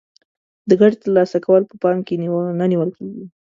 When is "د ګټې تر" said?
0.69-1.09